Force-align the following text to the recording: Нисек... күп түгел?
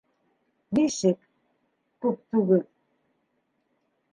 Нисек... 0.77 1.27
күп 2.07 2.25
түгел? 2.35 2.65